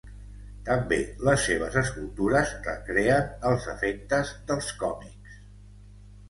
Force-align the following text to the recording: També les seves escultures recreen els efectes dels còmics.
També 0.67 0.95
les 1.27 1.43
seves 1.49 1.77
escultures 1.81 2.53
recreen 2.69 3.29
els 3.51 3.69
efectes 3.75 4.33
dels 4.49 4.73
còmics. 4.83 5.39